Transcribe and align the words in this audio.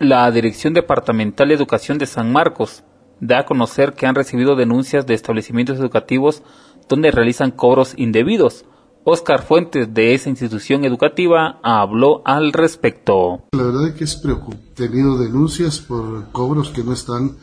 La 0.00 0.30
Dirección 0.30 0.74
Departamental 0.74 1.48
de 1.48 1.54
Educación 1.54 1.98
de 1.98 2.06
San 2.06 2.30
Marcos 2.30 2.84
da 3.18 3.40
a 3.40 3.46
conocer 3.46 3.94
que 3.94 4.06
han 4.06 4.14
recibido 4.14 4.54
denuncias 4.54 5.06
de 5.06 5.14
establecimientos 5.14 5.76
educativos 5.80 6.44
donde 6.88 7.10
realizan 7.10 7.50
cobros 7.50 7.94
indebidos. 7.96 8.64
Oscar 9.02 9.42
Fuentes 9.42 9.92
de 9.92 10.14
esa 10.14 10.30
institución 10.30 10.84
educativa 10.84 11.58
habló 11.64 12.22
al 12.24 12.52
respecto. 12.52 13.42
La 13.50 13.64
verdad 13.64 13.88
es 13.88 13.94
que 13.94 14.04
es. 14.04 14.22
He 14.22 14.74
tenido 14.74 15.18
denuncias 15.18 15.80
por 15.80 16.30
cobros 16.30 16.70
que 16.70 16.84
no 16.84 16.92
están 16.92 17.36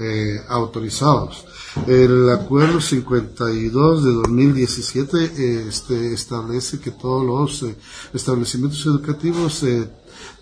eh, 0.00 0.40
autorizados. 0.48 1.44
El 1.86 2.30
acuerdo 2.30 2.80
52 2.80 4.04
de 4.04 4.12
2017 4.12 5.16
eh, 5.24 5.64
este, 5.68 6.12
establece 6.12 6.80
que 6.80 6.90
todos 6.90 7.24
los 7.24 7.62
eh, 7.70 7.76
establecimientos 8.12 8.84
educativos 8.86 9.60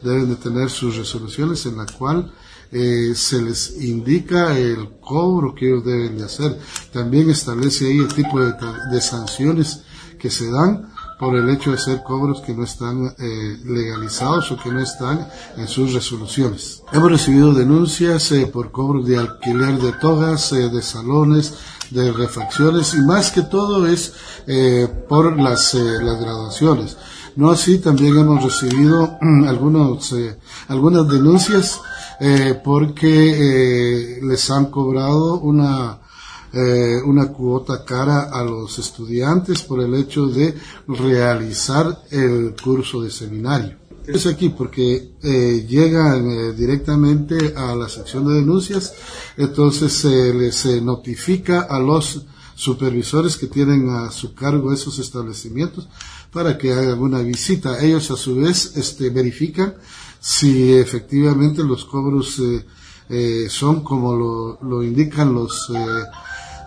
deben 0.02 0.28
de 0.28 0.36
tener 0.36 0.70
sus 0.70 0.96
resoluciones 0.96 1.66
en 1.66 1.76
la 1.76 1.86
cual 1.86 2.32
eh, 2.70 3.14
se 3.14 3.40
les 3.40 3.82
indica 3.82 4.58
el 4.58 4.90
cobro 5.00 5.54
que 5.54 5.66
ellos 5.66 5.84
deben 5.84 6.18
de 6.18 6.24
hacer. 6.24 6.58
También 6.92 7.30
establece 7.30 7.86
ahí 7.86 7.98
el 7.98 8.12
tipo 8.12 8.40
de 8.40 9.00
sanciones 9.00 9.82
que 10.18 10.30
se 10.30 10.50
dan 10.50 10.92
por 11.18 11.34
el 11.34 11.50
hecho 11.50 11.70
de 11.70 11.76
hacer 11.76 12.02
cobros 12.02 12.40
que 12.40 12.54
no 12.54 12.64
están 12.64 13.14
eh, 13.18 13.58
legalizados 13.64 14.52
o 14.52 14.56
que 14.56 14.70
no 14.70 14.80
están 14.80 15.28
en 15.56 15.66
sus 15.66 15.92
resoluciones. 15.92 16.82
Hemos 16.92 17.10
recibido 17.10 17.52
denuncias 17.52 18.30
eh, 18.32 18.46
por 18.46 18.70
cobros 18.70 19.06
de 19.06 19.18
alquiler 19.18 19.78
de 19.78 19.92
togas, 19.92 20.52
eh, 20.52 20.68
de 20.68 20.80
salones, 20.80 21.54
de 21.90 22.12
refacciones 22.12 22.94
y 22.94 23.00
más 23.00 23.30
que 23.32 23.42
todo 23.42 23.86
es 23.86 24.12
por 25.08 25.40
las, 25.40 25.72
las 25.72 26.20
graduaciones. 26.20 26.96
No 27.36 27.50
así, 27.50 27.78
también 27.78 28.16
hemos 28.18 28.44
recibido 28.44 29.18
algunos, 29.46 30.14
algunas 30.68 31.08
denuncias 31.08 31.80
porque 32.62 34.20
les 34.22 34.50
han 34.50 34.66
cobrado 34.66 35.40
una 35.40 35.98
eh, 36.50 37.02
una 37.04 37.28
cuota 37.28 37.84
cara 37.84 38.30
a 38.32 38.42
los 38.42 38.78
estudiantes 38.78 39.60
por 39.62 39.82
el 39.82 39.94
hecho 39.94 40.28
de 40.28 40.54
realizar 40.86 42.04
el 42.10 42.54
curso 42.62 43.02
de 43.02 43.10
seminario. 43.10 43.76
Es 44.06 44.26
aquí 44.26 44.48
porque 44.48 45.12
eh, 45.22 45.66
llegan 45.68 46.30
eh, 46.30 46.52
directamente 46.54 47.52
a 47.54 47.74
la 47.76 47.86
sección 47.86 48.26
de 48.26 48.36
denuncias, 48.36 48.94
entonces 49.36 49.92
se 49.92 50.32
les 50.32 50.64
notifica 50.80 51.66
a 51.68 51.78
los 51.78 52.22
supervisores 52.54 53.36
que 53.36 53.48
tienen 53.48 53.90
a 53.90 54.10
su 54.10 54.34
cargo 54.34 54.72
esos 54.72 54.98
establecimientos 54.98 55.86
para 56.32 56.56
que 56.56 56.72
hagan 56.72 56.98
una 57.00 57.20
visita. 57.20 57.84
Ellos 57.84 58.10
a 58.10 58.16
su 58.16 58.36
vez 58.36 58.74
este, 58.74 59.10
verifican 59.10 59.74
si 60.18 60.72
efectivamente 60.72 61.62
los 61.62 61.84
cobros 61.84 62.40
son 63.48 63.84
como 63.84 64.14
lo, 64.14 64.58
lo 64.62 64.82
indican 64.82 65.32
los 65.32 65.70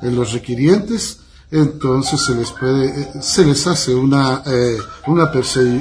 en 0.01 0.15
los 0.15 0.33
requirientes, 0.33 1.19
entonces 1.51 2.21
se 2.21 2.33
les 2.33 2.51
puede, 2.51 3.21
se 3.21 3.45
les 3.45 3.67
hace 3.67 3.93
una, 3.93 4.41
eh, 4.45 4.77
una 5.07 5.29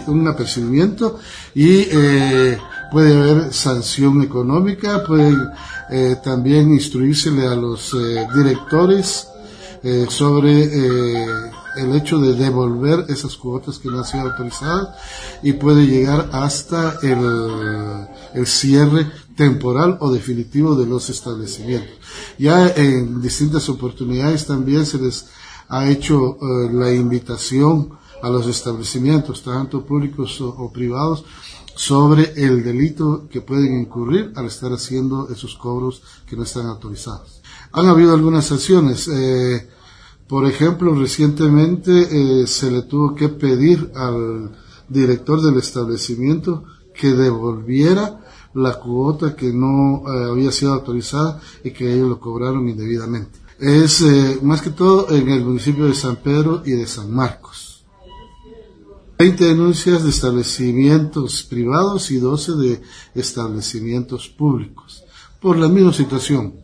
un 0.09 0.29
apercibimiento 0.29 1.19
y 1.55 1.87
eh, 1.91 2.59
puede 2.91 3.17
haber 3.17 3.53
sanción 3.53 4.21
económica, 4.23 5.05
puede 5.05 5.37
eh, 5.91 6.17
también 6.23 6.73
instruírsele 6.73 7.47
a 7.47 7.55
los 7.55 7.95
eh, 7.95 8.27
directores 8.35 9.29
eh, 9.83 10.07
sobre 10.09 10.65
eh, 10.65 11.27
el 11.77 11.95
hecho 11.95 12.19
de 12.19 12.35
devolver 12.35 13.07
esas 13.09 13.37
cuotas 13.37 13.79
que 13.79 13.89
no 13.89 13.99
han 13.99 14.05
sido 14.05 14.25
autorizadas 14.25 14.89
y 15.43 15.53
puede 15.53 15.87
llegar 15.87 16.29
hasta 16.33 16.97
el, 17.03 18.09
el 18.35 18.47
cierre 18.47 19.07
temporal 19.41 19.97
o 20.01 20.13
definitivo 20.13 20.77
de 20.77 20.85
los 20.85 21.09
establecimientos. 21.09 21.97
Ya 22.39 22.69
en 22.77 23.23
distintas 23.23 23.71
oportunidades 23.71 24.45
también 24.45 24.85
se 24.85 24.99
les 24.99 25.29
ha 25.71 25.89
hecho 25.89 26.37
uh, 26.37 26.69
la 26.71 26.93
invitación 26.93 27.89
a 28.23 28.29
los 28.29 28.47
establecimientos, 28.47 29.43
tanto 29.43 29.87
públicos 29.87 30.39
o, 30.43 30.51
o, 30.51 30.71
privados, 30.71 31.25
sobre 31.75 32.35
el 32.37 32.63
delito 32.63 33.29
que 33.31 33.41
pueden 33.41 33.81
incurrir 33.81 34.31
al 34.37 34.45
estar 34.45 34.73
haciendo 34.75 35.31
esos 35.31 35.57
cobros 35.57 36.03
que 36.27 36.37
no 36.37 36.43
están 36.43 36.67
autorizados. 36.67 37.41
Han 37.73 37.87
habido 37.87 38.13
algunas 38.13 38.45
sanciones. 38.45 39.09
Eh, 39.09 39.67
por 40.29 40.45
ejemplo, 40.45 40.95
recientemente 40.95 41.93
eh, 42.43 42.47
se 42.47 42.71
le 42.71 42.83
tuvo 42.83 43.15
que 43.15 43.31
pedir 43.31 43.91
al 43.95 44.51
director 44.87 45.41
del 45.41 45.57
establecimiento 45.57 46.65
que 46.93 47.15
devolviera 47.15 48.20
la 48.55 48.79
cuota 48.79 49.35
que 49.37 49.53
no 49.53 50.03
eh, 50.07 50.31
había 50.31 50.51
sido 50.53 50.75
autorizada 50.75 51.41
y 51.63 51.71
que 51.71 51.93
ellos 51.93 52.09
lo 52.09 52.21
cobraron 52.21 52.69
indebidamente. 52.69 53.39
Es 53.59 54.01
eh, 54.03 54.39
más 54.43 54.63
que 54.63 54.71
todo 54.71 55.11
en 55.11 55.29
el 55.29 55.45
municipio 55.45 55.87
de 55.87 55.95
San 55.95 56.17
Pedro 56.17 56.63
y 56.65 56.73
de 56.73 56.87
San 56.87 57.13
Marcos. 57.13 57.85
20 59.19 59.45
denuncias 59.45 60.03
de 60.03 60.11
establecimientos 60.11 61.43
privados 61.43 62.11
y 62.11 62.17
12 62.17 62.53
de 62.53 62.83
establecimientos 63.15 64.29
públicos 64.29 65.05
por 65.41 65.59
la 65.59 65.69
misma 65.69 65.93
situación 65.93 66.55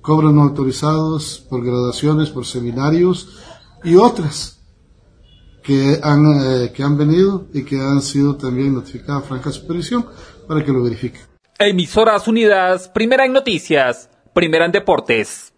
cobros 0.00 0.32
no 0.32 0.42
autorizados 0.42 1.44
por 1.50 1.62
graduaciones, 1.62 2.30
por 2.30 2.46
seminarios 2.46 3.28
y 3.84 3.96
otras 3.96 4.57
que 5.68 6.00
han, 6.02 6.24
eh, 6.24 6.72
que 6.72 6.82
han 6.82 6.96
venido 6.96 7.46
y 7.52 7.62
que 7.62 7.78
han 7.78 8.00
sido 8.00 8.38
también 8.38 8.72
notificadas 8.72 9.22
a 9.22 9.26
Franca 9.26 9.52
Supervisión 9.52 10.06
para 10.48 10.64
que 10.64 10.72
lo 10.72 10.82
verifiquen. 10.82 11.20
Emisoras 11.58 12.26
Unidas, 12.26 12.88
primera 12.88 13.26
en 13.26 13.34
noticias, 13.34 14.08
primera 14.32 14.64
en 14.64 14.72
deportes. 14.72 15.52